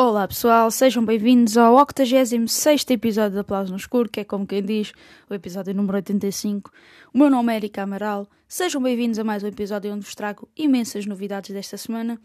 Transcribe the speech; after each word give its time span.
Olá 0.00 0.26
pessoal, 0.26 0.70
sejam 0.70 1.04
bem-vindos 1.04 1.56
ao 1.56 1.74
86 1.74 2.86
episódio 2.90 3.32
de 3.32 3.38
Aplausos 3.38 3.70
no 3.70 3.76
Escuro, 3.76 4.08
que 4.08 4.20
é 4.20 4.24
como 4.24 4.46
quem 4.46 4.62
diz, 4.62 4.92
o 5.28 5.34
episódio 5.34 5.74
número 5.74 5.96
85. 5.96 6.70
O 7.14 7.18
meu 7.18 7.28
nome 7.28 7.52
é 7.52 7.56
Erika 7.56 7.82
Amaral, 7.82 8.28
sejam 8.48 8.82
bem-vindos 8.82 9.18
a 9.18 9.24
mais 9.24 9.42
um 9.42 9.46
episódio 9.46 9.92
onde 9.92 10.04
vos 10.04 10.14
trago 10.14 10.48
imensas 10.56 11.04
novidades 11.04 11.50
desta 11.50 11.76
semana 11.76 12.20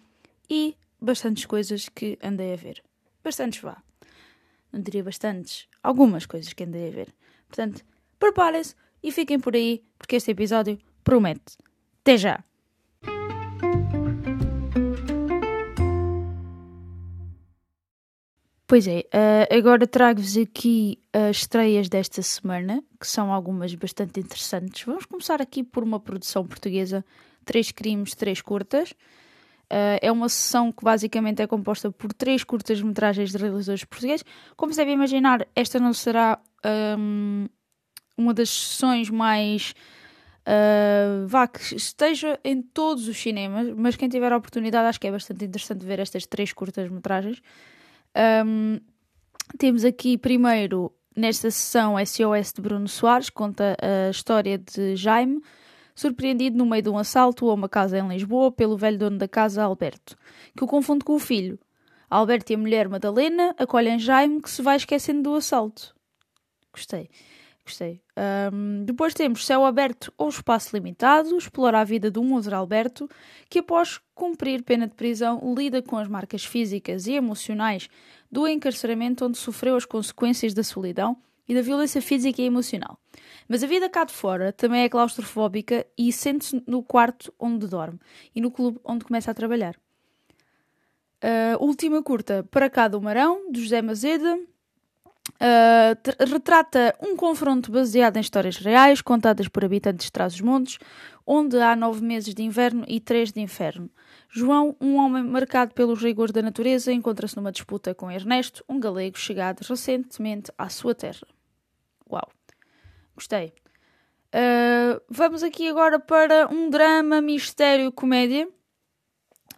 e 0.49 0.75
bastantes 1.03 1.45
coisas 1.45 1.89
que 1.89 2.17
andei 2.23 2.53
a 2.53 2.55
ver. 2.55 2.81
Bastantes 3.23 3.61
vá. 3.61 3.83
Não 4.71 4.81
diria 4.81 5.03
bastantes, 5.03 5.67
algumas 5.83 6.25
coisas 6.25 6.53
que 6.53 6.63
andei 6.63 6.87
a 6.87 6.91
ver. 6.91 7.13
Portanto, 7.47 7.83
preparem-se 8.17 8.73
e 9.03 9.11
fiquem 9.11 9.39
por 9.39 9.53
aí, 9.53 9.83
porque 9.97 10.15
este 10.15 10.31
episódio 10.31 10.79
promete. 11.03 11.57
Até 12.01 12.17
já! 12.17 12.43
Pois 18.65 18.87
é, 18.87 19.01
uh, 19.01 19.55
agora 19.55 19.85
trago-vos 19.85 20.35
aqui 20.35 20.99
as 21.11 21.37
estreias 21.37 21.89
desta 21.89 22.23
semana, 22.23 22.83
que 22.99 23.05
são 23.05 23.31
algumas 23.31 23.75
bastante 23.75 24.19
interessantes. 24.19 24.83
Vamos 24.83 25.05
começar 25.05 25.41
aqui 25.41 25.63
por 25.63 25.83
uma 25.83 25.99
produção 25.99 26.47
portuguesa, 26.47 27.05
Três 27.45 27.71
Crimes, 27.71 28.15
Três 28.15 28.41
Curtas. 28.41 28.95
Uh, 29.73 29.97
é 30.03 30.11
uma 30.11 30.29
sessão 30.29 30.71
que 30.71 30.83
basicamente 30.83 31.41
é 31.41 31.47
composta 31.47 31.89
por 31.89 32.13
três 32.13 32.43
curtas-metragens 32.43 33.31
de 33.31 33.37
realizadores 33.39 33.83
portugueses. 33.83 34.23
Como 34.55 34.71
se 34.71 34.77
deve 34.77 34.91
imaginar, 34.91 35.47
esta 35.55 35.79
não 35.79 35.91
será 35.93 36.39
um, 36.99 37.47
uma 38.15 38.35
das 38.35 38.49
sessões 38.49 39.09
mais. 39.09 39.73
Uh, 40.41 41.25
vá, 41.25 41.47
que 41.47 41.75
esteja 41.75 42.39
em 42.43 42.61
todos 42.61 43.07
os 43.07 43.17
cinemas, 43.17 43.73
mas 43.75 43.95
quem 43.95 44.07
tiver 44.07 44.31
a 44.31 44.37
oportunidade 44.37 44.89
acho 44.89 44.99
que 44.99 45.07
é 45.07 45.11
bastante 45.11 45.43
interessante 45.45 45.83
ver 45.83 45.97
estas 45.97 46.27
três 46.27 46.53
curtas-metragens. 46.53 47.41
Um, 48.45 48.79
temos 49.57 49.83
aqui 49.83 50.19
primeiro, 50.19 50.93
nesta 51.15 51.49
sessão, 51.49 51.95
SOS 52.05 52.53
de 52.53 52.61
Bruno 52.61 52.87
Soares, 52.87 53.31
conta 53.31 53.75
a 53.81 54.11
história 54.11 54.59
de 54.59 54.95
Jaime, 54.95 55.41
surpreendido 55.95 56.57
no 56.57 56.65
meio 56.65 56.83
de 56.83 56.89
um 56.89 56.97
assalto 56.97 57.49
a 57.49 57.53
uma 57.53 57.69
casa 57.69 57.97
em 57.97 58.07
Lisboa 58.07 58.51
pelo 58.51 58.77
velho 58.77 58.97
dono 58.97 59.17
da 59.17 59.27
casa, 59.27 59.63
Alberto, 59.63 60.17
que 60.55 60.63
o 60.63 60.67
confunde 60.67 61.03
com 61.05 61.15
o 61.15 61.19
filho. 61.19 61.59
Alberto 62.09 62.51
e 62.51 62.55
a 62.55 62.57
mulher 62.57 62.87
Madalena 62.87 63.55
acolhem 63.57 63.97
Jaime, 63.97 64.41
que 64.41 64.49
se 64.49 64.61
vai 64.61 64.75
esquecendo 64.75 65.23
do 65.23 65.35
assalto. 65.35 65.95
Gostei. 66.71 67.09
Gostei. 67.65 68.01
Um, 68.51 68.83
depois 68.83 69.13
temos 69.13 69.45
Céu 69.45 69.65
Aberto 69.65 70.13
ou 70.17 70.27
Espaço 70.27 70.75
Limitado, 70.75 71.37
explora 71.37 71.79
a 71.79 71.83
vida 71.83 72.11
de 72.11 72.19
um 72.19 72.33
outro 72.33 72.55
Alberto, 72.55 73.09
que 73.49 73.59
após 73.59 74.01
cumprir 74.13 74.63
pena 74.63 74.85
de 74.85 74.93
prisão 74.93 75.41
lida 75.57 75.81
com 75.81 75.97
as 75.97 76.09
marcas 76.09 76.43
físicas 76.43 77.07
e 77.07 77.13
emocionais 77.13 77.87
do 78.29 78.45
encarceramento 78.47 79.25
onde 79.25 79.37
sofreu 79.37 79.77
as 79.77 79.85
consequências 79.85 80.53
da 80.53 80.63
solidão 80.63 81.17
e 81.47 81.53
da 81.53 81.61
violência 81.61 82.01
física 82.01 82.41
e 82.41 82.45
emocional. 82.45 82.99
Mas 83.47 83.63
a 83.63 83.67
vida 83.67 83.89
cá 83.89 84.03
de 84.03 84.13
fora 84.13 84.51
também 84.53 84.83
é 84.83 84.89
claustrofóbica 84.89 85.85
e 85.97 86.11
sente-se 86.11 86.63
no 86.67 86.81
quarto 86.81 87.33
onde 87.39 87.67
dorme 87.67 87.99
e 88.33 88.41
no 88.41 88.51
clube 88.51 88.79
onde 88.83 89.05
começa 89.05 89.31
a 89.31 89.33
trabalhar. 89.33 89.75
Uh, 91.23 91.63
última 91.63 92.03
curta, 92.03 92.47
Para 92.51 92.69
cá 92.69 92.87
do 92.87 93.01
Marão, 93.01 93.51
de 93.51 93.61
José 93.61 93.81
Mazeda, 93.81 94.39
Uh, 95.39 95.95
retrata 96.29 96.93
um 97.01 97.15
confronto 97.15 97.71
baseado 97.71 98.17
em 98.17 98.19
histórias 98.19 98.57
reais, 98.57 99.01
contadas 99.01 99.47
por 99.47 99.63
habitantes 99.63 100.05
de 100.05 100.11
Trás-os-Montes, 100.11 100.77
onde 101.25 101.57
há 101.57 101.75
nove 101.75 102.01
meses 102.01 102.33
de 102.33 102.43
inverno 102.43 102.83
e 102.87 102.99
três 102.99 103.31
de 103.31 103.39
inferno. 103.39 103.89
João, 104.35 104.75
um 104.81 104.95
homem 104.95 105.23
marcado 105.23 105.75
pelos 105.75 106.01
rigores 106.01 106.33
da 106.33 106.41
natureza, 106.41 106.91
encontra-se 106.91 107.37
numa 107.37 107.51
disputa 107.51 107.93
com 107.93 108.09
Ernesto, 108.09 108.65
um 108.67 108.79
galego 108.79 109.15
chegado 109.15 109.61
recentemente 109.61 110.51
à 110.57 110.69
sua 110.69 110.95
terra. 110.95 111.27
Uau! 112.09 112.27
Gostei. 113.13 113.53
Uh, 114.33 114.99
vamos 115.07 115.43
aqui 115.43 115.69
agora 115.69 115.99
para 115.99 116.47
um 116.51 116.67
drama, 116.67 117.21
mistério, 117.21 117.91
comédia. 117.91 118.49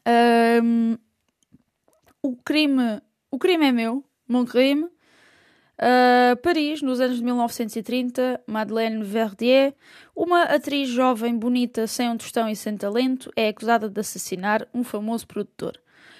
Uh, 0.05 0.99
o 2.21 2.35
crime, 2.35 3.01
o 3.31 3.39
crime 3.39 3.67
é 3.67 3.71
meu, 3.71 4.03
mon 4.27 4.43
crime. 4.43 4.89
Uh, 5.77 6.37
Paris, 6.37 6.81
nos 6.81 7.01
anos 7.01 7.17
de 7.17 7.23
1930, 7.23 8.41
Madeleine 8.47 9.03
Verdier, 9.03 9.73
uma 10.15 10.43
atriz 10.43 10.87
jovem, 10.87 11.37
bonita, 11.37 11.85
sem 11.85 12.09
um 12.09 12.15
tostão 12.15 12.47
e 12.47 12.55
sem 12.55 12.77
talento, 12.77 13.29
é 13.35 13.49
acusada 13.49 13.89
de 13.89 13.99
assassinar 13.99 14.65
um 14.73 14.83
famoso 14.83 15.27
produtor. 15.27 15.77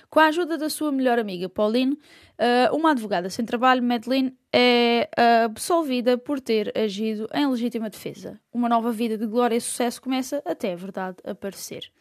Com 0.09 0.19
a 0.19 0.27
ajuda 0.27 0.57
da 0.57 0.69
sua 0.69 0.91
melhor 0.91 1.19
amiga 1.19 1.47
Pauline, 1.47 1.93
uh, 1.93 2.75
uma 2.75 2.91
advogada 2.91 3.29
sem 3.29 3.45
trabalho, 3.45 3.81
Madeleine 3.81 4.37
é 4.53 5.09
absolvida 5.45 6.17
por 6.17 6.39
ter 6.39 6.71
agido 6.77 7.27
em 7.33 7.47
legítima 7.47 7.89
defesa. 7.89 8.39
Uma 8.53 8.69
nova 8.69 8.91
vida 8.91 9.17
de 9.17 9.25
glória 9.25 9.55
e 9.55 9.61
sucesso 9.61 10.01
começa 10.01 10.41
até 10.45 10.73
a 10.73 10.75
verdade 10.75 11.17
aparecer. 11.25 11.91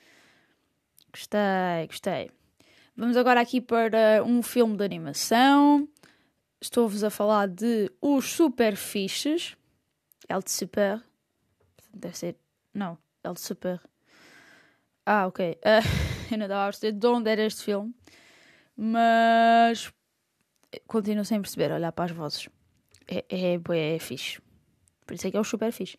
Gostei, 1.12 1.86
gostei. 1.86 2.30
Vamos 2.96 3.16
agora 3.16 3.40
aqui 3.40 3.60
para 3.60 4.22
um 4.24 4.42
filme 4.42 4.76
de 4.76 4.84
animação 4.84 5.88
estou-vos 6.64 7.04
a 7.04 7.10
falar 7.10 7.48
de 7.48 7.90
os 8.00 8.32
super 8.32 8.76
fiches. 8.76 9.56
El 10.28 10.42
super. 10.46 11.02
Deve 11.92 12.16
ser. 12.16 12.36
Não, 12.72 12.98
El 13.22 13.36
super. 13.36 13.80
Ah, 15.06 15.26
ok. 15.26 15.52
Uh, 15.52 16.32
eu 16.32 16.38
não 16.38 16.46
estava 16.46 16.62
a 16.62 16.66
perceber 16.66 16.92
de 16.92 17.06
onde 17.06 17.30
era 17.30 17.42
este 17.42 17.64
filme. 17.64 17.94
Mas. 18.76 19.92
Continuo 20.88 21.24
sem 21.24 21.40
perceber, 21.40 21.70
olhar 21.70 21.92
para 21.92 22.06
as 22.06 22.10
vozes. 22.10 22.48
É, 23.06 23.24
é, 23.28 23.94
é 23.94 23.98
fixe. 23.98 24.40
Por 25.06 25.14
isso 25.14 25.26
é 25.26 25.30
que 25.30 25.36
é 25.36 25.40
o 25.40 25.44
super 25.44 25.70
fixe. 25.70 25.96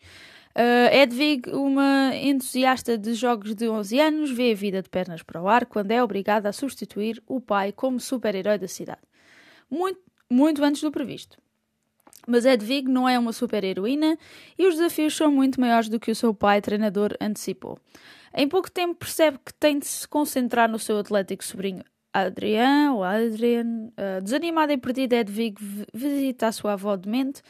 Uh, 0.54 0.92
Edvig, 0.92 1.50
uma 1.50 2.14
entusiasta 2.14 2.98
de 2.98 3.14
jogos 3.14 3.54
de 3.54 3.68
11 3.68 4.00
anos, 4.00 4.30
vê 4.30 4.52
a 4.52 4.54
vida 4.54 4.82
de 4.82 4.88
pernas 4.88 5.22
para 5.22 5.40
o 5.40 5.48
ar 5.48 5.64
quando 5.64 5.92
é 5.92 6.02
obrigada 6.02 6.48
a 6.48 6.52
substituir 6.52 7.22
o 7.26 7.40
pai 7.40 7.72
como 7.72 8.00
super-herói 8.00 8.58
da 8.58 8.68
cidade. 8.68 9.00
Muito 9.70 10.00
muito 10.30 10.62
antes 10.64 10.82
do 10.82 10.90
previsto. 10.90 11.38
Mas 12.26 12.44
Edvig 12.44 12.88
não 12.88 13.08
é 13.08 13.18
uma 13.18 13.32
super-heroína 13.32 14.18
e 14.58 14.66
os 14.66 14.74
desafios 14.74 15.16
são 15.16 15.30
muito 15.30 15.60
maiores 15.60 15.88
do 15.88 16.00
que 16.00 16.10
o 16.10 16.16
seu 16.16 16.34
pai 16.34 16.60
treinador 16.60 17.16
antecipou. 17.20 17.78
Em 18.34 18.48
pouco 18.48 18.70
tempo 18.70 18.96
percebe 18.96 19.38
que 19.44 19.54
tem 19.54 19.78
de 19.78 19.86
se 19.86 20.06
concentrar 20.06 20.68
no 20.68 20.78
seu 20.78 20.98
atlético 20.98 21.44
sobrinho 21.44 21.84
Adrian, 22.16 22.92
ou 22.94 23.04
Adrian. 23.04 23.90
Uh, 23.92 24.22
desanimada 24.22 24.72
e 24.72 24.78
perdida, 24.78 25.16
Edvig 25.16 25.56
visita 25.92 26.46
a 26.46 26.52
sua 26.52 26.72
avó 26.72 26.96
demente. 26.96 27.42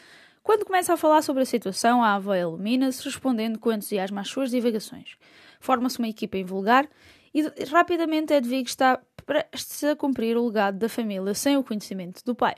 Quando 0.42 0.64
começa 0.64 0.92
a 0.92 0.96
falar 0.96 1.22
sobre 1.22 1.42
a 1.42 1.46
situação, 1.46 2.02
a 2.02 2.14
avó 2.14 2.34
ilumina-se, 2.34 3.04
respondendo 3.04 3.58
com 3.58 3.72
entusiasmo 3.72 4.18
às 4.18 4.28
suas 4.28 4.50
divagações. 4.50 5.16
Forma-se 5.60 5.98
uma 5.98 6.08
equipa 6.08 6.36
invulgar 6.36 6.88
e 7.32 7.42
rapidamente 7.70 8.32
Edvig 8.32 8.68
está 8.68 9.00
prestes 9.24 9.82
a 9.84 9.96
cumprir 9.96 10.36
o 10.36 10.46
legado 10.46 10.78
da 10.78 10.88
família 10.88 11.34
sem 11.34 11.56
o 11.56 11.64
conhecimento 11.64 12.24
do 12.24 12.34
pai. 12.34 12.54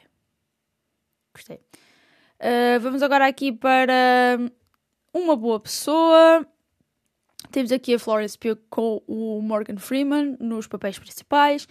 Gostei. 1.39 1.61
Uh, 2.41 2.81
vamos 2.81 3.01
agora 3.01 3.29
aqui 3.29 3.53
para 3.53 4.37
uma 5.15 5.37
boa 5.37 5.61
pessoa. 5.61 6.45
Temos 7.53 7.71
aqui 7.71 7.95
a 7.95 7.99
Florence 7.99 8.37
Pugh 8.37 8.59
com 8.69 9.01
o 9.07 9.41
Morgan 9.41 9.77
Freeman 9.77 10.37
nos 10.41 10.67
papéis 10.67 10.99
principais, 10.99 11.69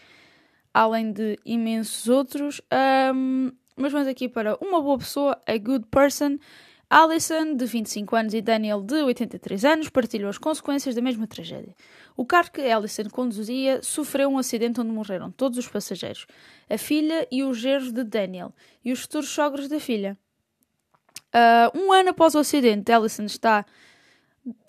além 0.74 1.12
de 1.12 1.38
imensos 1.46 2.08
outros. 2.08 2.62
Um, 3.14 3.52
mas 3.76 3.92
vamos 3.92 4.08
aqui 4.08 4.30
para 4.30 4.56
uma 4.64 4.82
boa 4.82 4.98
pessoa, 4.98 5.38
a 5.46 5.58
good 5.58 5.86
person. 5.92 6.38
Alison, 6.90 7.54
de 7.54 7.66
25 7.66 8.16
anos, 8.16 8.34
e 8.34 8.42
Daniel, 8.42 8.82
de 8.82 9.02
83 9.02 9.66
anos, 9.66 9.90
partilham 9.90 10.30
as 10.30 10.38
consequências 10.38 10.96
da 10.96 11.02
mesma 11.02 11.28
tragédia. 11.28 11.76
O 12.16 12.26
carro 12.26 12.50
que 12.52 12.62
Alison 12.62 13.10
conduzia 13.12 13.82
sofreu 13.84 14.30
um 14.30 14.38
acidente 14.38 14.80
onde 14.80 14.92
morreram 14.92 15.30
todos 15.30 15.58
os 15.58 15.68
passageiros, 15.68 16.26
a 16.70 16.78
filha 16.78 17.28
e 17.30 17.44
os 17.44 17.58
genros 17.58 17.92
de 17.92 18.06
Daniel, 18.06 18.54
e 18.86 18.94
os 18.94 19.02
futuros 19.02 19.30
sogros 19.30 19.68
da 19.68 19.82
filha. 19.82 20.18
Uh, 21.28 21.78
um 21.78 21.92
ano 21.92 22.12
após 22.12 22.36
o 22.36 22.40
acidente, 22.40 22.90
Alison 22.90 23.26
está 23.26 23.66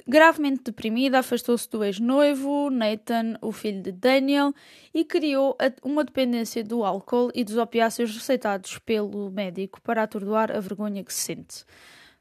gravemente 0.05 0.65
deprimida, 0.65 1.20
afastou-se 1.20 1.70
do 1.70 1.85
ex-noivo, 1.85 2.69
Nathan, 2.69 3.38
o 3.41 3.53
filho 3.53 3.81
de 3.81 3.93
Daniel, 3.93 4.53
e 4.93 5.05
criou 5.05 5.56
uma 5.85 6.03
dependência 6.03 6.65
do 6.65 6.82
álcool 6.82 7.31
e 7.32 7.44
dos 7.44 7.56
opiáceos 7.56 8.12
receitados 8.12 8.79
pelo 8.79 9.31
médico 9.31 9.81
para 9.81 10.03
atordoar 10.03 10.50
a 10.50 10.59
vergonha 10.59 11.05
que 11.05 11.15
sente. 11.15 11.65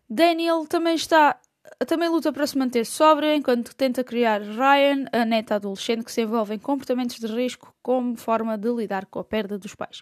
Daniel 0.09 0.65
também 0.67 0.95
está 0.95 1.39
também 1.85 2.07
luta 2.07 2.31
para 2.31 2.47
se 2.47 2.57
manter 2.57 2.85
sóbria 2.85 3.35
enquanto 3.35 3.75
tenta 3.75 4.03
criar 4.03 4.41
Ryan, 4.41 5.05
a 5.11 5.25
neta 5.25 5.55
adolescente 5.55 6.05
que 6.05 6.11
se 6.11 6.21
envolve 6.21 6.55
em 6.55 6.59
comportamentos 6.59 7.19
de 7.19 7.27
risco 7.27 7.73
como 7.81 8.15
forma 8.15 8.57
de 8.57 8.69
lidar 8.69 9.05
com 9.05 9.19
a 9.19 9.23
perda 9.23 9.57
dos 9.57 9.75
pais. 9.75 10.01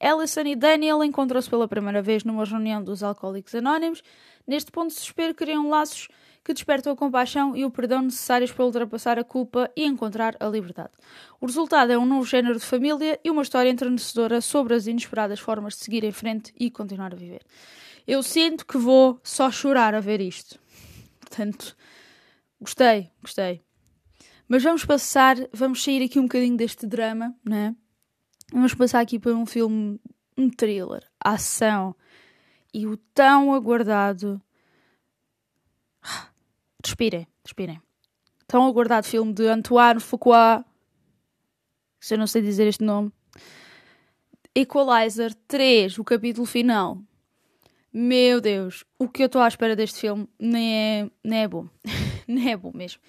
Alison 0.00 0.40
e 0.46 0.56
Daniel 0.56 1.04
encontram-se 1.04 1.50
pela 1.50 1.68
primeira 1.68 2.00
vez 2.00 2.24
numa 2.24 2.44
reunião 2.44 2.82
dos 2.82 3.02
Alcoólicos 3.02 3.54
Anónimos. 3.54 4.02
Neste 4.46 4.72
ponto 4.72 4.88
de 4.88 4.94
desespero, 4.94 5.34
criam 5.34 5.68
laços 5.68 6.08
que 6.44 6.52
despertam 6.52 6.92
a 6.92 6.96
compaixão 6.96 7.56
e 7.56 7.64
o 7.64 7.70
perdão 7.70 8.02
necessários 8.02 8.50
para 8.50 8.64
ultrapassar 8.64 9.18
a 9.18 9.22
culpa 9.22 9.70
e 9.76 9.84
encontrar 9.84 10.34
a 10.40 10.46
liberdade. 10.46 10.90
O 11.40 11.46
resultado 11.46 11.92
é 11.92 11.98
um 11.98 12.06
novo 12.06 12.26
género 12.26 12.58
de 12.58 12.64
família 12.64 13.20
e 13.22 13.30
uma 13.30 13.42
história 13.42 13.70
entrenecedora 13.70 14.40
sobre 14.40 14.74
as 14.74 14.86
inesperadas 14.86 15.38
formas 15.38 15.74
de 15.74 15.84
seguir 15.84 16.02
em 16.02 16.10
frente 16.10 16.52
e 16.58 16.70
continuar 16.70 17.12
a 17.12 17.16
viver. 17.16 17.42
Eu 18.06 18.22
sinto 18.22 18.66
que 18.66 18.78
vou 18.78 19.20
só 19.22 19.50
chorar 19.50 19.94
a 19.94 20.00
ver 20.00 20.20
isto. 20.20 20.58
Portanto, 21.20 21.76
gostei, 22.60 23.10
gostei. 23.22 23.62
Mas 24.48 24.62
vamos 24.62 24.84
passar, 24.84 25.36
vamos 25.52 25.82
sair 25.82 26.04
aqui 26.04 26.18
um 26.18 26.24
bocadinho 26.24 26.56
deste 26.56 26.86
drama, 26.86 27.34
né? 27.44 27.74
Vamos 28.52 28.74
passar 28.74 29.00
aqui 29.00 29.18
para 29.18 29.32
um 29.32 29.46
filme, 29.46 29.98
um 30.36 30.50
thriller, 30.50 31.08
ação 31.18 31.96
e 32.74 32.86
o 32.86 32.96
tão 32.96 33.54
aguardado. 33.54 34.40
Respirem, 36.84 37.26
respirem. 37.44 37.80
Tão 38.46 38.66
aguardado 38.66 39.06
filme 39.06 39.32
de 39.32 39.46
Antoine 39.46 40.00
Fuqua. 40.00 40.64
Se 41.98 42.14
eu 42.14 42.18
não 42.18 42.26
sei 42.26 42.42
dizer 42.42 42.66
este 42.66 42.84
nome. 42.84 43.10
Equalizer 44.54 45.32
3, 45.48 45.98
o 45.98 46.04
capítulo 46.04 46.44
final. 46.44 46.98
Meu 47.92 48.40
Deus, 48.40 48.84
o 48.98 49.06
que 49.06 49.22
eu 49.22 49.26
estou 49.26 49.42
à 49.42 49.48
espera 49.48 49.76
deste 49.76 50.00
filme 50.00 50.26
nem 50.38 50.74
é, 50.74 51.10
nem 51.22 51.42
é 51.42 51.48
bom. 51.48 51.68
nem 52.26 52.52
é 52.52 52.56
bom 52.56 52.72
mesmo. 52.74 53.02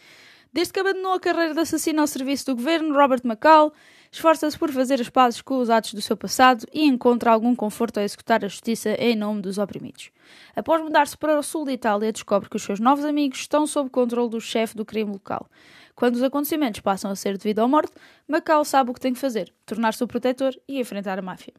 Desde 0.51 0.73
que 0.73 0.79
abandonou 0.79 1.13
a 1.13 1.19
carreira 1.19 1.53
de 1.53 1.59
assassino 1.61 2.01
ao 2.01 2.07
serviço 2.07 2.47
do 2.47 2.55
governo, 2.55 2.93
Robert 2.93 3.21
McCall 3.23 3.73
esforça-se 4.11 4.59
por 4.59 4.71
fazer 4.71 4.99
as 4.99 5.09
pazes 5.09 5.41
com 5.41 5.57
os 5.57 5.69
atos 5.69 5.93
do 5.93 6.01
seu 6.01 6.17
passado 6.17 6.67
e 6.71 6.85
encontra 6.85 7.31
algum 7.31 7.55
conforto 7.55 7.99
a 7.99 8.03
executar 8.03 8.43
a 8.43 8.47
justiça 8.47 8.91
em 8.99 9.15
nome 9.15 9.41
dos 9.41 9.57
oprimidos. 9.57 10.11
Após 10.55 10.81
mudar-se 10.81 11.17
para 11.17 11.39
o 11.39 11.41
sul 11.41 11.65
de 11.65 11.71
Itália, 11.71 12.11
descobre 12.11 12.49
que 12.49 12.57
os 12.57 12.61
seus 12.61 12.79
novos 12.79 13.05
amigos 13.05 13.39
estão 13.39 13.65
sob 13.65 13.89
controle 13.89 14.29
do 14.29 14.41
chefe 14.41 14.75
do 14.75 14.85
crime 14.85 15.13
local. 15.13 15.49
Quando 15.95 16.15
os 16.15 16.23
acontecimentos 16.23 16.81
passam 16.81 17.09
a 17.09 17.15
ser 17.15 17.37
devido 17.37 17.59
à 17.59 17.67
morte, 17.67 17.93
Macau 18.27 18.65
sabe 18.65 18.91
o 18.91 18.93
que 18.93 18.99
tem 18.99 19.13
que 19.13 19.19
fazer: 19.19 19.51
tornar-se 19.65 20.03
o 20.03 20.07
protetor 20.07 20.53
e 20.67 20.79
enfrentar 20.79 21.17
a 21.17 21.21
máfia. 21.21 21.53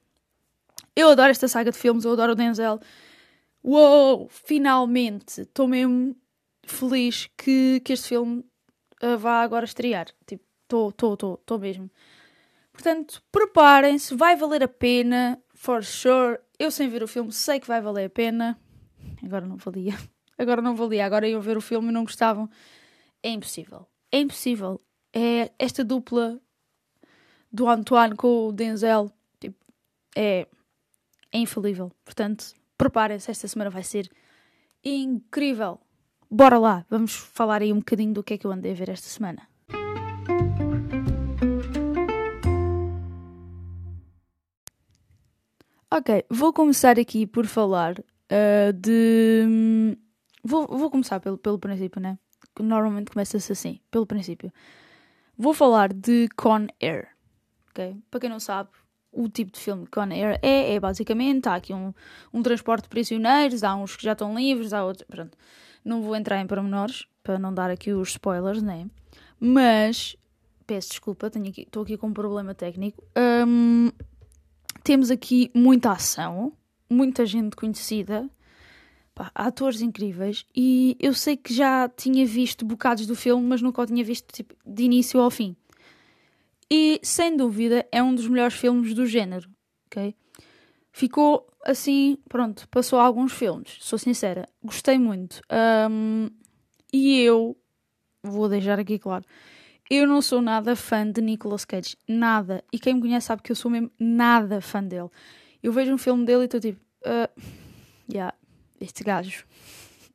Eu 0.94 1.08
adoro 1.08 1.30
esta 1.30 1.48
saga 1.48 1.72
de 1.72 1.78
filmes, 1.78 2.04
eu 2.04 2.12
adoro 2.12 2.32
o 2.32 2.36
Denzel. 2.36 2.78
Uou! 3.64 4.28
Finalmente! 4.28 5.40
Estou 5.40 5.66
mesmo 5.66 6.14
feliz 6.66 7.30
que, 7.34 7.80
que 7.80 7.94
este 7.94 8.08
filme 8.08 8.44
uh, 9.02 9.16
vá 9.16 9.42
agora 9.42 9.64
estrear. 9.64 10.08
Tipo, 10.26 10.44
estou, 10.64 10.90
estou, 10.90 11.14
estou, 11.14 11.34
estou 11.34 11.58
mesmo. 11.58 11.90
Portanto, 12.72 13.22
preparem-se, 13.32 14.14
vai 14.14 14.36
valer 14.36 14.62
a 14.62 14.68
pena, 14.68 15.42
for 15.54 15.82
sure. 15.82 16.38
Eu 16.58 16.70
sem 16.70 16.88
ver 16.88 17.02
o 17.02 17.08
filme 17.08 17.32
sei 17.32 17.58
que 17.58 17.66
vai 17.66 17.80
valer 17.80 18.06
a 18.06 18.10
pena. 18.10 18.60
Agora 19.24 19.46
não 19.46 19.56
valia. 19.56 19.94
Agora 20.36 20.60
não 20.60 20.76
valia. 20.76 21.06
Agora 21.06 21.26
iam 21.26 21.40
ver 21.40 21.56
o 21.56 21.62
filme 21.62 21.88
e 21.88 21.92
não 21.92 22.04
gostavam. 22.04 22.50
É 23.22 23.30
impossível. 23.30 23.88
É 24.12 24.20
impossível. 24.20 24.78
É 25.10 25.50
esta 25.58 25.82
dupla 25.82 26.38
do 27.50 27.66
Antoine 27.66 28.14
com 28.14 28.48
o 28.48 28.52
Denzel. 28.52 29.10
Tipo, 29.40 29.56
é, 30.14 30.46
é 31.32 31.38
infalível. 31.38 31.90
Portanto, 32.04 32.54
preparem-se, 32.76 33.30
esta 33.30 33.48
semana 33.48 33.70
vai 33.70 33.82
ser 33.82 34.10
incrível. 34.84 35.80
Bora 36.30 36.58
lá, 36.58 36.84
vamos 36.90 37.14
falar 37.14 37.62
aí 37.62 37.72
um 37.72 37.78
bocadinho 37.78 38.12
do 38.12 38.22
que 38.22 38.34
é 38.34 38.38
que 38.38 38.46
eu 38.46 38.52
andei 38.52 38.72
a 38.72 38.74
ver 38.74 38.88
esta 38.88 39.08
semana. 39.08 39.48
Ok, 45.90 46.24
vou 46.28 46.52
começar 46.52 46.98
aqui 46.98 47.24
por 47.24 47.46
falar 47.46 48.00
uh, 48.00 48.72
de. 48.72 49.96
Vou, 50.42 50.66
vou 50.66 50.90
começar 50.90 51.20
pelo, 51.20 51.38
pelo 51.38 51.56
princípio, 51.56 52.00
né? 52.00 52.18
Normalmente 52.58 53.12
começa-se 53.12 53.52
assim, 53.52 53.80
pelo 53.92 54.04
princípio. 54.04 54.52
Vou 55.38 55.54
falar 55.54 55.92
de 55.92 56.28
Con 56.36 56.66
Air. 56.82 57.08
Ok? 57.70 57.96
Para 58.10 58.20
quem 58.20 58.28
não 58.28 58.40
sabe, 58.40 58.70
o 59.14 59.28
tipo 59.28 59.52
de 59.52 59.60
filme 59.60 59.86
Con 59.86 60.02
Air 60.10 60.38
é, 60.42 60.74
é 60.74 60.80
basicamente, 60.80 61.48
há 61.48 61.54
aqui 61.54 61.72
um, 61.72 61.92
um 62.32 62.42
transporte 62.42 62.84
de 62.84 62.88
prisioneiros, 62.88 63.62
há 63.62 63.74
uns 63.74 63.96
que 63.96 64.02
já 64.02 64.12
estão 64.12 64.34
livres, 64.34 64.72
há 64.72 64.84
outros, 64.84 65.06
pronto. 65.08 65.36
Não 65.84 66.02
vou 66.02 66.16
entrar 66.16 66.40
em 66.40 66.46
pormenores, 66.46 67.06
para 67.22 67.38
não 67.38 67.52
dar 67.52 67.70
aqui 67.70 67.92
os 67.92 68.10
spoilers, 68.10 68.62
né? 68.62 68.86
Mas, 69.40 70.16
peço 70.66 70.90
desculpa, 70.90 71.30
tenho 71.30 71.48
aqui, 71.48 71.62
estou 71.62 71.82
aqui 71.82 71.96
com 71.96 72.08
um 72.08 72.12
problema 72.12 72.54
técnico. 72.54 73.02
Um, 73.46 73.90
temos 74.82 75.10
aqui 75.10 75.50
muita 75.54 75.92
ação, 75.92 76.52
muita 76.88 77.24
gente 77.24 77.56
conhecida, 77.56 78.28
pá, 79.14 79.30
atores 79.34 79.80
incríveis, 79.80 80.44
e 80.54 80.96
eu 81.00 81.14
sei 81.14 81.36
que 81.36 81.54
já 81.54 81.88
tinha 81.88 82.26
visto 82.26 82.64
bocados 82.64 83.06
do 83.06 83.16
filme, 83.16 83.46
mas 83.46 83.62
nunca 83.62 83.80
o 83.82 83.86
tinha 83.86 84.04
visto 84.04 84.32
tipo, 84.32 84.54
de 84.66 84.82
início 84.82 85.20
ao 85.20 85.30
fim. 85.30 85.56
E 86.70 87.00
sem 87.02 87.36
dúvida 87.36 87.86
é 87.92 88.02
um 88.02 88.14
dos 88.14 88.26
melhores 88.26 88.54
filmes 88.54 88.94
do 88.94 89.06
género, 89.06 89.48
ok? 89.86 90.14
Ficou 90.92 91.46
assim, 91.64 92.18
pronto, 92.28 92.68
passou 92.68 92.98
alguns 92.98 93.32
filmes, 93.32 93.76
sou 93.80 93.98
sincera, 93.98 94.48
gostei 94.62 94.98
muito. 94.98 95.40
Um, 95.90 96.28
e 96.92 97.20
eu, 97.20 97.56
vou 98.22 98.48
deixar 98.48 98.78
aqui 98.78 98.98
claro, 98.98 99.24
eu 99.90 100.06
não 100.06 100.22
sou 100.22 100.40
nada 100.40 100.74
fã 100.74 101.10
de 101.10 101.20
Nicolas 101.20 101.64
Cage, 101.64 101.96
nada. 102.08 102.64
E 102.72 102.78
quem 102.78 102.94
me 102.94 103.00
conhece 103.00 103.26
sabe 103.26 103.42
que 103.42 103.52
eu 103.52 103.56
sou 103.56 103.70
mesmo 103.70 103.90
nada 103.98 104.60
fã 104.60 104.82
dele. 104.82 105.10
Eu 105.62 105.72
vejo 105.72 105.92
um 105.92 105.98
filme 105.98 106.24
dele 106.24 106.42
e 106.42 106.44
estou 106.44 106.60
tipo, 106.60 106.80
uh, 107.02 107.42
yeah, 108.10 108.34
este 108.80 109.04
gajo. 109.04 109.44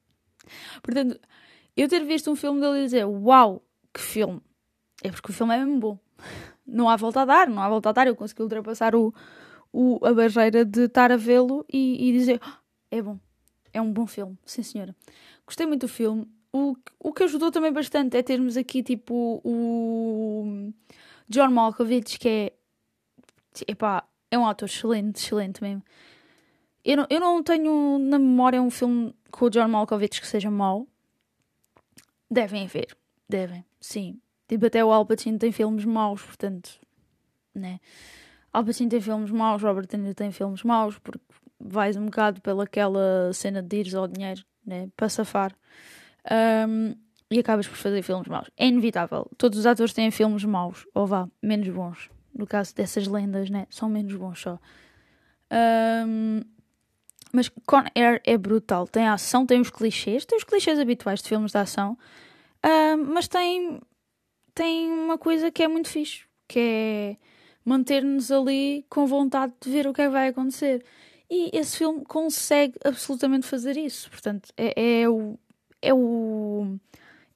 Portanto, 0.81 1.19
eu 1.77 1.87
ter 1.87 2.03
visto 2.03 2.31
um 2.31 2.35
filme 2.35 2.59
dele 2.59 2.79
e 2.79 2.83
dizer, 2.85 3.05
uau, 3.05 3.63
que 3.93 4.01
filme, 4.01 4.41
é 5.03 5.11
porque 5.11 5.31
o 5.31 5.33
filme 5.33 5.53
é 5.53 5.57
mesmo 5.59 5.79
bom 5.79 5.99
não 6.65 6.89
há 6.89 6.95
volta 6.95 7.21
a 7.21 7.25
dar, 7.25 7.49
não 7.49 7.61
há 7.61 7.69
volta 7.69 7.89
a 7.89 7.91
dar. 7.91 8.07
Eu 8.07 8.15
consegui 8.15 8.41
ultrapassar 8.41 8.95
o, 8.95 9.13
o, 9.71 9.99
a 10.05 10.13
barreira 10.13 10.65
de 10.65 10.85
estar 10.85 11.11
a 11.11 11.17
vê-lo 11.17 11.65
e, 11.71 12.09
e, 12.09 12.11
dizer: 12.11 12.39
oh, 12.45 12.57
é 12.91 13.01
bom, 13.01 13.19
é 13.73 13.81
um 13.81 13.91
bom 13.91 14.07
filme, 14.07 14.37
sim 14.45 14.63
senhora. 14.63 14.95
Gostei 15.45 15.65
muito 15.65 15.81
do 15.81 15.87
filme. 15.87 16.27
O, 16.51 16.75
o 16.99 17.13
que 17.13 17.23
ajudou 17.23 17.51
também 17.51 17.71
bastante 17.71 18.17
é 18.17 18.23
termos 18.23 18.57
aqui 18.57 18.81
tipo 18.81 19.39
o 19.43 20.71
John 21.27 21.49
Malkovich, 21.49 22.17
que 22.17 22.27
é 22.27 22.53
epá, 23.67 24.03
é 24.31 24.37
um 24.37 24.47
ator 24.47 24.67
excelente, 24.67 25.17
excelente 25.17 25.61
mesmo. 25.61 25.83
Eu 26.83 26.97
não, 26.97 27.07
eu 27.09 27.19
não 27.19 27.43
tenho 27.43 27.99
na 27.99 28.17
memória 28.17 28.61
um 28.61 28.69
filme 28.69 29.13
com 29.29 29.45
o 29.45 29.49
John 29.49 29.67
Malkovich 29.67 30.21
que 30.21 30.27
seja 30.27 30.49
mau. 30.49 30.87
Devem 32.31 32.65
haver, 32.65 32.95
devem, 33.27 33.65
sim. 33.79 34.19
Tipo, 34.49 34.65
até 34.65 34.83
o 34.83 34.91
Al 34.91 35.05
Pacino 35.05 35.37
tem 35.37 35.51
filmes 35.51 35.85
maus, 35.85 36.23
portanto, 36.23 36.71
né? 37.53 37.79
Al 38.51 38.65
Pacino 38.65 38.89
tem 38.89 38.99
filmes 38.99 39.29
maus, 39.29 39.61
Robert 39.61 39.85
De 39.85 39.95
Niro 39.95 40.15
tem 40.15 40.31
filmes 40.31 40.63
maus, 40.63 40.97
porque 40.97 41.21
vais 41.59 41.95
um 41.95 42.05
bocado 42.05 42.41
pelaquela 42.41 43.31
cena 43.31 43.61
de 43.61 43.77
ires 43.77 43.93
ao 43.93 44.07
dinheiro, 44.07 44.43
né? 44.65 44.89
Para 44.97 45.07
safar. 45.07 45.55
Um, 46.67 46.95
e 47.29 47.37
acabas 47.37 47.67
por 47.67 47.77
fazer 47.77 48.01
filmes 48.01 48.27
maus. 48.27 48.49
É 48.57 48.65
inevitável. 48.65 49.29
Todos 49.37 49.59
os 49.59 49.67
atores 49.67 49.93
têm 49.93 50.09
filmes 50.09 50.43
maus, 50.43 50.87
ou 50.95 51.05
vá, 51.05 51.29
menos 51.43 51.69
bons. 51.69 52.09
No 52.33 52.47
caso 52.47 52.73
dessas 52.73 53.05
lendas, 53.05 53.51
né? 53.51 53.67
São 53.69 53.87
menos 53.87 54.15
bons 54.15 54.41
só. 54.41 54.59
Um, 56.07 56.41
mas 57.31 57.49
Con 57.67 57.83
Air 57.93 58.19
é 58.25 58.35
brutal. 58.35 58.87
Tem 58.87 59.07
a 59.07 59.13
ação, 59.13 59.45
tem 59.45 59.61
os 59.61 59.69
clichês, 59.69 60.25
tem 60.25 60.39
os 60.39 60.43
clichês 60.43 60.79
habituais 60.79 61.21
de 61.21 61.29
filmes 61.29 61.51
de 61.51 61.57
ação, 61.59 61.95
um, 62.65 63.13
mas 63.13 63.27
tem 63.27 63.79
tem 64.59 64.91
uma 64.91 65.17
coisa 65.17 65.49
que 65.49 65.63
é 65.63 65.69
muito 65.69 65.87
fixe, 65.87 66.25
que 66.45 66.59
é 66.59 67.17
manter-nos 67.63 68.29
ali 68.29 68.85
com 68.89 69.07
vontade 69.07 69.53
de 69.61 69.69
ver 69.69 69.87
o 69.87 69.93
que 69.93 70.01
é 70.01 70.05
que 70.07 70.11
vai 70.11 70.27
acontecer. 70.27 70.83
E 71.29 71.49
esse 71.57 71.77
filme 71.77 72.03
consegue 72.03 72.77
absolutamente 72.83 73.47
fazer 73.47 73.77
isso. 73.77 74.09
Portanto, 74.09 74.49
é, 74.57 75.03
é 75.03 75.07
o, 75.07 75.39
é 75.81 75.93
o 75.93 76.77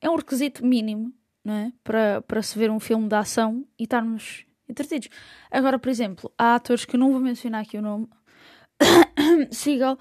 é 0.01 0.09
um 0.09 0.17
requisito 0.17 0.65
mínimo 0.65 1.13
não 1.45 1.53
é? 1.53 1.71
para, 1.81 2.21
para 2.23 2.41
se 2.41 2.59
ver 2.59 2.69
um 2.69 2.79
filme 2.79 3.07
de 3.07 3.15
ação 3.15 3.65
e 3.79 3.83
estarmos 3.83 4.45
entretidos. 4.67 5.07
Agora, 5.49 5.79
por 5.79 5.87
exemplo, 5.87 6.29
há 6.37 6.55
atores 6.55 6.83
que 6.83 6.97
não 6.97 7.13
vou 7.13 7.21
mencionar 7.21 7.61
aqui 7.61 7.77
o 7.77 7.81
nome, 7.81 8.09
Seagal, 9.49 9.97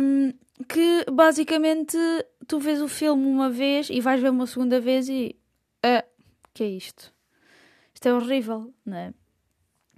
um, 0.00 0.32
que 0.68 1.04
basicamente 1.10 1.98
tu 2.46 2.60
vês 2.60 2.80
o 2.80 2.86
filme 2.86 3.26
uma 3.26 3.50
vez 3.50 3.90
e 3.90 4.00
vais 4.00 4.20
ver 4.20 4.30
uma 4.30 4.46
segunda 4.46 4.80
vez 4.80 5.08
e 5.08 5.34
uh, 5.84 6.17
que 6.58 6.64
é 6.64 6.68
isto? 6.68 7.14
Isto 7.94 8.08
é 8.08 8.12
horrível, 8.12 8.74
não 8.84 8.96
é? 8.96 9.14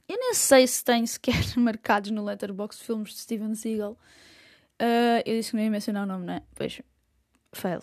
Eu 0.06 0.18
nem 0.18 0.34
sei 0.34 0.66
se 0.66 0.84
tem 0.84 1.06
sequer 1.06 1.34
marcados 1.56 2.10
no 2.10 2.22
Letterboxd 2.22 2.84
filmes 2.84 3.12
de 3.14 3.18
Steven 3.20 3.54
Seagal. 3.54 3.92
Uh, 4.78 5.22
eu 5.24 5.36
disse 5.38 5.52
que 5.52 5.56
não 5.56 5.64
ia 5.64 5.70
mencionar 5.70 6.04
o 6.04 6.06
nome, 6.06 6.26
não 6.26 6.34
é? 6.34 6.42
Pois, 6.54 6.82
fail. 7.50 7.80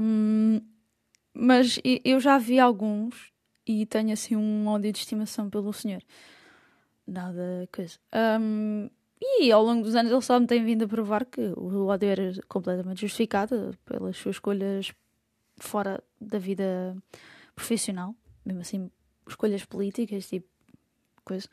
Um, 0.00 0.60
mas 1.34 1.80
eu 2.04 2.20
já 2.20 2.38
vi 2.38 2.60
alguns 2.60 3.32
e 3.66 3.86
tenho 3.86 4.12
assim 4.12 4.36
um 4.36 4.68
ódio 4.68 4.92
de 4.92 5.00
estimação 5.00 5.50
pelo 5.50 5.72
senhor. 5.72 6.02
Nada 7.04 7.68
coisa. 7.72 7.98
Um, 8.40 8.88
e 9.20 9.50
ao 9.50 9.64
longo 9.64 9.82
dos 9.82 9.96
anos 9.96 10.12
ele 10.12 10.22
só 10.22 10.38
me 10.38 10.46
tem 10.46 10.64
vindo 10.64 10.84
a 10.84 10.88
provar 10.88 11.24
que 11.24 11.40
o 11.56 11.86
ódio 11.86 12.08
era 12.08 12.32
completamente 12.48 13.00
justificado 13.00 13.76
pelas 13.84 14.16
suas 14.16 14.36
escolhas 14.36 14.92
fora 15.58 16.02
da 16.20 16.38
vida 16.38 16.96
profissional, 17.54 18.14
mesmo 18.44 18.60
assim, 18.60 18.90
escolhas 19.26 19.64
políticas, 19.64 20.28
tipo 20.28 20.48
coisa. 21.24 21.48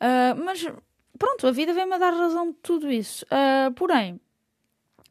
Uh, 0.00 0.42
mas 0.44 0.64
pronto, 1.18 1.46
a 1.46 1.52
vida 1.52 1.72
vem-me 1.72 1.94
a 1.94 1.98
dar 1.98 2.10
razão 2.10 2.50
de 2.50 2.56
tudo 2.62 2.90
isso. 2.90 3.24
Uh, 3.26 3.72
porém, 3.74 4.20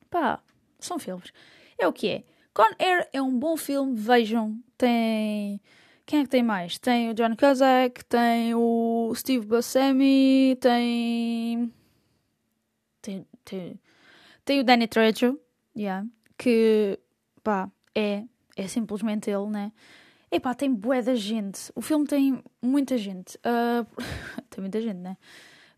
pá, 0.09 0.41
são 0.79 0.99
filmes. 0.99 1.31
É 1.77 1.87
o 1.87 1.93
que 1.93 2.07
é. 2.07 2.23
Con 2.53 2.69
Air 2.79 3.07
é 3.13 3.21
um 3.21 3.37
bom 3.37 3.55
filme, 3.55 3.95
vejam. 3.95 4.61
Tem. 4.77 5.61
Quem 6.05 6.19
é 6.19 6.23
que 6.23 6.29
tem 6.29 6.43
mais? 6.43 6.77
Tem 6.77 7.09
o 7.09 7.13
John 7.13 7.35
Cusack, 7.35 8.03
tem 8.05 8.53
o 8.53 9.13
Steve 9.15 9.45
Buscemi, 9.45 10.57
tem. 10.59 11.73
Tem, 13.01 13.25
tem, 13.45 13.79
tem 14.45 14.59
o 14.59 14.63
Danny 14.63 14.87
Trejo, 14.87 15.39
yeah, 15.75 16.05
que 16.37 16.99
pá, 17.43 17.71
é, 17.95 18.25
é 18.55 18.67
simplesmente 18.67 19.29
ele, 19.31 19.47
né? 19.47 19.71
Epá, 20.31 20.53
tem 20.53 20.73
bué 20.73 21.01
da 21.01 21.13
gente. 21.13 21.71
O 21.75 21.81
filme 21.81 22.07
tem 22.07 22.41
muita 22.61 22.97
gente. 22.97 23.37
Uh, 23.37 23.85
tem 24.49 24.61
muita 24.61 24.79
gente, 24.81 24.97
né? 24.97 25.17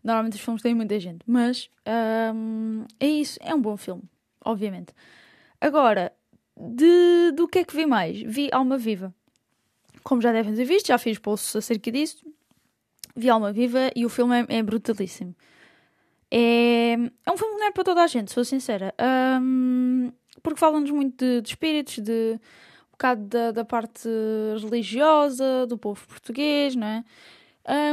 Normalmente 0.02 0.34
os 0.34 0.40
filmes 0.40 0.62
têm 0.62 0.74
muita 0.74 1.00
gente. 1.00 1.20
Mas 1.26 1.68
é 3.00 3.06
isso. 3.06 3.38
É 3.42 3.54
um 3.54 3.60
bom 3.60 3.76
filme, 3.76 4.02
obviamente. 4.44 4.92
Agora, 5.60 6.12
de, 6.56 7.32
do 7.34 7.48
que 7.48 7.60
é 7.60 7.64
que 7.64 7.74
vi 7.74 7.86
mais? 7.86 8.20
Vi 8.20 8.48
Alma 8.52 8.78
Viva. 8.78 9.14
Como 10.02 10.20
já 10.20 10.30
devem 10.30 10.54
ter 10.54 10.64
visto, 10.64 10.88
já 10.88 10.98
fiz 10.98 11.18
posts 11.18 11.56
acerca 11.56 11.90
disso. 11.90 12.24
Vi 13.16 13.28
Alma 13.28 13.52
Viva 13.52 13.90
e 13.96 14.04
o 14.04 14.08
filme 14.08 14.42
é, 14.42 14.58
é 14.58 14.62
brutalíssimo. 14.62 15.34
É, 16.30 16.94
é 16.94 17.32
um 17.32 17.36
filme 17.36 17.54
que 17.54 17.60
não 17.60 17.66
é 17.66 17.70
para 17.70 17.84
toda 17.84 18.02
a 18.02 18.06
gente, 18.06 18.32
sou 18.32 18.44
sincera. 18.44 18.94
Um, 19.40 20.12
porque 20.42 20.58
falam-nos 20.58 20.90
muito 20.90 21.24
de, 21.24 21.40
de, 21.40 21.48
espíritos, 21.48 21.98
de 21.98 22.38
bocado 23.04 23.26
da, 23.26 23.50
da, 23.50 23.64
parte 23.64 24.08
religiosa 24.62 25.66
do 25.66 25.76
povo 25.76 26.06
português, 26.06 26.74
não 26.74 26.86
é? 26.86 27.04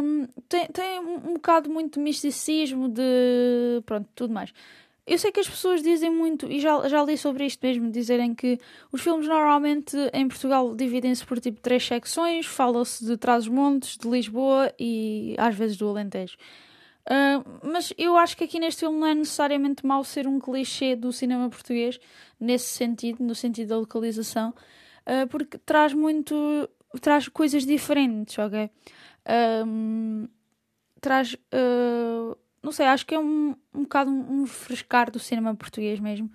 Um, 0.01 0.27
tem, 0.47 0.67
tem 0.67 0.99
um, 0.99 1.33
bocado 1.33 1.69
muito 1.69 1.95
de 1.95 1.99
misticismo, 1.99 2.87
de. 2.87 3.81
pronto, 3.85 4.07
tudo 4.15 4.33
mais. 4.33 4.53
Eu 5.05 5.17
sei 5.17 5.31
que 5.31 5.39
as 5.39 5.49
pessoas 5.49 5.81
dizem 5.81 6.09
muito, 6.09 6.49
e 6.49 6.59
já, 6.59 6.87
já 6.87 7.03
li 7.03 7.17
sobre 7.17 7.45
isto 7.45 7.65
mesmo, 7.65 7.91
dizerem 7.91 8.33
que 8.33 8.59
os 8.91 9.01
filmes 9.01 9.27
normalmente 9.27 9.97
em 10.13 10.27
Portugal 10.27 10.75
dividem-se 10.75 11.25
por 11.25 11.39
tipo 11.39 11.59
três 11.59 11.85
secções, 11.85 12.45
fala-se 12.45 13.03
de 13.05 13.17
Trás-os-Montes, 13.17 13.97
de 13.97 14.07
Lisboa 14.07 14.71
e 14.79 15.35
às 15.37 15.55
vezes 15.55 15.75
do 15.75 15.89
Alentejo. 15.89 16.37
Uh, 17.09 17.67
mas 17.67 17.91
eu 17.97 18.15
acho 18.15 18.37
que 18.37 18.43
aqui 18.43 18.59
neste 18.59 18.81
filme 18.81 18.99
não 18.99 19.07
é 19.07 19.15
necessariamente 19.15 19.85
mau 19.85 20.03
ser 20.03 20.27
um 20.27 20.39
clichê 20.39 20.95
do 20.95 21.11
cinema 21.11 21.49
português, 21.49 21.99
nesse 22.39 22.67
sentido, 22.67 23.23
no 23.23 23.33
sentido 23.33 23.69
da 23.69 23.77
localização, 23.77 24.53
uh, 25.07 25.27
porque 25.29 25.57
traz 25.57 25.93
muito. 25.93 26.69
traz 26.99 27.27
coisas 27.27 27.65
diferentes, 27.65 28.37
ok? 28.37 28.69
Um, 29.65 30.27
traz. 30.99 31.33
Uh, 31.33 32.37
não 32.63 32.71
sei, 32.71 32.85
acho 32.85 33.05
que 33.05 33.15
é 33.15 33.19
um, 33.19 33.55
um 33.73 33.83
bocado 33.83 34.11
um, 34.11 34.45
frescar 34.45 35.09
do 35.09 35.19
cinema 35.19 35.55
português 35.55 35.99
mesmo. 35.99 36.31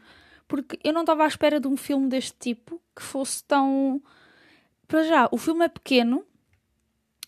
Porque 0.48 0.78
eu 0.82 0.92
não 0.92 1.00
estava 1.02 1.24
à 1.24 1.26
espera 1.26 1.60
de 1.60 1.68
um 1.68 1.76
filme 1.76 2.08
deste 2.08 2.36
tipo 2.38 2.80
que 2.94 3.02
fosse 3.02 3.42
tão. 3.44 4.02
Para 4.86 5.02
já, 5.02 5.28
o 5.32 5.36
filme 5.36 5.64
é 5.64 5.68
pequeno, 5.68 6.24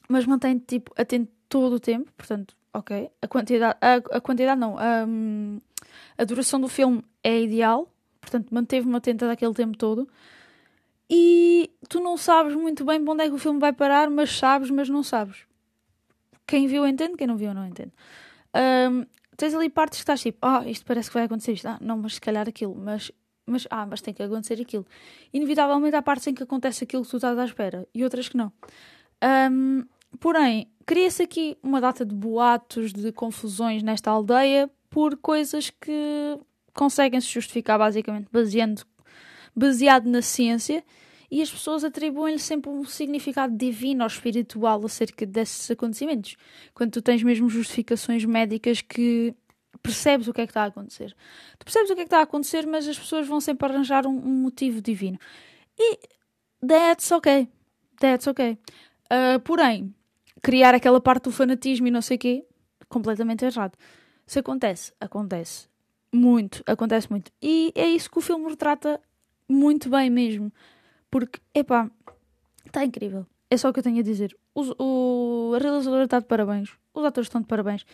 mas 0.08 0.24
mantém 0.26 0.58
tipo 0.58 0.92
atento 0.96 1.30
todo 1.48 1.74
o 1.74 1.80
tempo, 1.80 2.12
portanto, 2.16 2.56
ok. 2.72 3.10
A 3.20 3.26
quantidade, 3.26 3.76
a, 3.80 4.16
a 4.16 4.20
quantidade 4.20 4.60
não, 4.60 4.76
a 6.16 6.24
duração 6.24 6.60
do 6.60 6.68
filme 6.68 7.04
é 7.22 7.40
ideal, 7.40 7.92
portanto, 8.20 8.48
manteve-me 8.52 8.96
atenta 8.96 9.26
daquele 9.26 9.54
tempo 9.54 9.76
todo. 9.76 10.08
E 11.10 11.70
tu 11.88 12.00
não 12.00 12.16
sabes 12.16 12.54
muito 12.54 12.84
bem 12.84 13.02
para 13.02 13.12
onde 13.12 13.24
é 13.24 13.28
que 13.28 13.34
o 13.34 13.38
filme 13.38 13.58
vai 13.58 13.72
parar, 13.72 14.10
mas 14.10 14.36
sabes, 14.36 14.70
mas 14.70 14.88
não 14.88 15.02
sabes. 15.02 15.38
Quem 16.46 16.66
viu 16.66 16.86
entende, 16.86 17.16
quem 17.16 17.26
não 17.26 17.36
viu 17.36 17.54
não 17.54 17.66
entende. 17.66 17.92
Um, 18.54 19.04
tens 19.36 19.54
ali 19.54 19.70
partes 19.70 19.98
que 19.98 20.02
estás 20.02 20.20
tipo, 20.20 20.38
ah, 20.42 20.62
oh, 20.64 20.68
isto 20.68 20.84
parece 20.84 21.08
que 21.08 21.14
vai 21.14 21.24
acontecer 21.24 21.52
isto. 21.52 21.66
Ah, 21.66 21.78
não, 21.80 21.96
mas 21.96 22.14
se 22.14 22.20
calhar 22.20 22.48
aquilo. 22.48 22.74
Mas, 22.74 23.10
mas, 23.46 23.66
ah, 23.70 23.86
mas 23.86 24.00
tem 24.02 24.12
que 24.12 24.22
acontecer 24.22 24.60
aquilo. 24.60 24.86
Inevitavelmente 25.32 25.96
há 25.96 26.02
partes 26.02 26.26
em 26.26 26.34
que 26.34 26.42
acontece 26.42 26.84
aquilo 26.84 27.04
que 27.04 27.10
tu 27.10 27.16
estás 27.16 27.38
à 27.38 27.44
espera 27.44 27.86
e 27.94 28.04
outras 28.04 28.28
que 28.28 28.36
não. 28.36 28.52
Um, 29.50 29.84
porém, 30.20 30.68
cria-se 30.84 31.22
aqui 31.22 31.56
uma 31.62 31.80
data 31.80 32.04
de 32.04 32.14
boatos, 32.14 32.92
de 32.92 33.12
confusões 33.12 33.82
nesta 33.82 34.10
aldeia 34.10 34.70
por 34.90 35.16
coisas 35.16 35.70
que 35.70 36.38
conseguem 36.74 37.20
se 37.20 37.28
justificar 37.28 37.78
basicamente 37.78 38.28
baseando, 38.32 38.82
baseado 39.58 40.06
na 40.06 40.22
ciência 40.22 40.84
e 41.30 41.42
as 41.42 41.50
pessoas 41.50 41.84
atribuem-lhe 41.84 42.38
sempre 42.38 42.70
um 42.70 42.84
significado 42.84 43.54
divino 43.54 44.02
ou 44.02 44.06
espiritual 44.06 44.84
acerca 44.84 45.26
desses 45.26 45.70
acontecimentos. 45.70 46.36
Quando 46.72 46.92
tu 46.92 47.02
tens 47.02 47.22
mesmo 47.22 47.48
justificações 47.48 48.24
médicas 48.24 48.80
que 48.80 49.34
percebes 49.82 50.26
o 50.26 50.32
que 50.32 50.40
é 50.40 50.46
que 50.46 50.50
está 50.50 50.62
a 50.62 50.66
acontecer. 50.66 51.14
Tu 51.58 51.64
percebes 51.64 51.90
o 51.90 51.94
que 51.94 52.00
é 52.00 52.04
que 52.04 52.08
está 52.08 52.20
a 52.20 52.22
acontecer, 52.22 52.66
mas 52.66 52.88
as 52.88 52.98
pessoas 52.98 53.26
vão 53.26 53.40
sempre 53.40 53.68
arranjar 53.68 54.06
um, 54.06 54.10
um 54.10 54.42
motivo 54.42 54.80
divino. 54.80 55.18
E 55.78 55.98
that's 56.66 57.10
ok. 57.12 57.48
That's 58.00 58.26
ok. 58.26 58.58
Uh, 59.04 59.40
porém, 59.40 59.94
criar 60.42 60.74
aquela 60.74 61.00
parte 61.00 61.24
do 61.24 61.32
fanatismo 61.32 61.86
e 61.86 61.90
não 61.90 62.02
sei 62.02 62.16
o 62.16 62.20
quê, 62.20 62.46
completamente 62.88 63.44
errado. 63.44 63.76
Se 64.26 64.38
acontece, 64.38 64.92
acontece. 65.00 65.68
Muito, 66.12 66.62
acontece 66.66 67.10
muito. 67.10 67.30
E 67.42 67.72
é 67.74 67.86
isso 67.86 68.10
que 68.10 68.18
o 68.18 68.22
filme 68.22 68.48
retrata 68.48 69.00
muito 69.48 69.88
bem 69.88 70.10
mesmo. 70.10 70.52
Porque, 71.10 71.40
epá, 71.54 71.90
está 72.66 72.84
incrível. 72.84 73.26
É 73.50 73.56
só 73.56 73.70
o 73.70 73.72
que 73.72 73.78
eu 73.78 73.82
tenho 73.84 73.98
a 73.98 74.02
dizer. 74.02 74.36
O, 74.54 75.52
a 75.54 75.58
realizadora 75.58 76.04
está 76.04 76.18
de 76.20 76.26
parabéns. 76.26 76.70
Os 76.92 77.04
atores 77.04 77.26
estão 77.26 77.40
de 77.40 77.46
parabéns. 77.46 77.84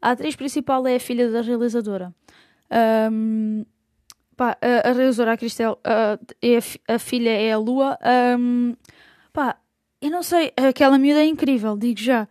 A 0.00 0.10
atriz 0.10 0.34
principal 0.34 0.86
é 0.86 0.96
a 0.96 1.00
filha 1.00 1.30
da 1.30 1.40
realizadora. 1.42 2.14
Um, 3.12 3.64
pá, 4.36 4.58
a, 4.60 4.88
a, 4.88 4.92
realizadora, 4.92 5.32
a 5.32 5.36
Cristel, 5.36 5.78
é 6.42 6.58
a, 6.58 6.94
a, 6.94 6.98
filha 6.98 7.30
é 7.30 7.52
a 7.52 7.58
Lua. 7.58 7.96
Um, 8.38 8.74
pá, 9.32 9.58
eu 10.00 10.10
não 10.10 10.22
sei, 10.22 10.52
aquela 10.56 10.98
miúda 10.98 11.20
é 11.20 11.26
incrível, 11.26 11.76
digo 11.76 12.00
já. 12.00 12.28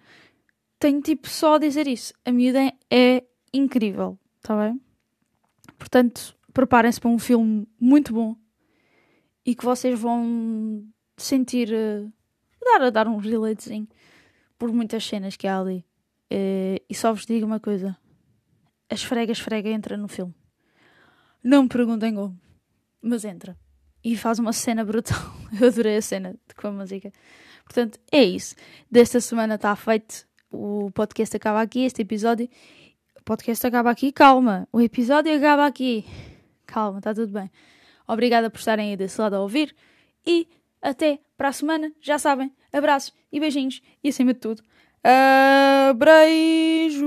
Tenho 0.77 1.01
tipo 1.01 1.29
só 1.29 1.55
a 1.55 1.59
dizer 1.59 1.87
isso. 1.87 2.13
A 2.25 2.31
miúda 2.31 2.73
é 2.91 3.23
incrível, 3.53 4.19
está 4.37 4.55
bem? 4.57 4.79
Portanto, 5.77 6.35
preparem-se 6.53 6.99
para 6.99 7.09
um 7.09 7.17
filme 7.17 7.67
muito 7.79 8.13
bom 8.13 8.35
e 9.45 9.53
que 9.53 9.63
vocês 9.63 9.99
vão 9.99 10.83
sentir 11.17 11.69
uh, 11.71 12.11
dar, 12.61 12.89
dar 12.89 13.07
um 13.07 13.17
relatezinho 13.17 13.87
por 14.57 14.71
muitas 14.71 15.05
cenas 15.05 15.35
que 15.35 15.47
há 15.47 15.59
ali. 15.59 15.85
Uh, 16.31 16.81
e 16.89 16.95
só 16.95 17.13
vos 17.13 17.25
digo 17.25 17.45
uma 17.45 17.59
coisa: 17.59 17.95
a 18.89 18.95
esfrega, 18.95 19.31
esfrega 19.31 19.69
entra 19.69 19.95
no 19.95 20.07
filme. 20.07 20.33
Não 21.43 21.63
me 21.63 21.69
perguntem 21.69 22.15
como, 22.15 22.39
mas 23.01 23.23
entra. 23.23 23.57
E 24.03 24.17
faz 24.17 24.39
uma 24.39 24.53
cena 24.53 24.83
brutal. 24.83 25.17
Eu 25.59 25.67
adorei 25.67 25.97
a 25.97 26.01
cena 26.01 26.35
com 26.55 26.67
a 26.67 26.71
música. 26.71 27.11
Portanto, 27.63 27.99
é 28.11 28.23
isso. 28.23 28.55
Desta 28.89 29.19
semana 29.19 29.55
está 29.55 29.75
feito. 29.75 30.27
O 30.51 30.91
podcast 30.91 31.35
acaba 31.35 31.61
aqui, 31.61 31.81
este 31.81 32.01
episódio. 32.01 32.47
O 33.19 33.23
podcast 33.23 33.65
acaba 33.65 33.89
aqui, 33.89 34.11
calma. 34.11 34.67
O 34.71 34.79
episódio 34.79 35.35
acaba 35.35 35.65
aqui. 35.65 36.05
Calma, 36.65 36.99
está 36.99 37.13
tudo 37.13 37.31
bem. 37.31 37.49
Obrigada 38.07 38.49
por 38.49 38.59
estarem 38.59 38.91
aí 38.91 38.97
desse 38.97 39.19
lado 39.19 39.35
a 39.35 39.41
ouvir 39.41 39.75
e 40.25 40.47
até 40.81 41.19
para 41.37 41.49
a 41.49 41.53
semana. 41.53 41.91
Já 42.01 42.17
sabem, 42.17 42.51
abraços 42.71 43.13
e 43.31 43.39
beijinhos 43.39 43.81
e 44.03 44.09
acima 44.09 44.33
de 44.33 44.39
tudo, 44.39 44.63
abreijos. 45.89 47.03